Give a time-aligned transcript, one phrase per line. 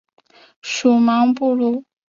[0.63, 1.85] 属茫部路。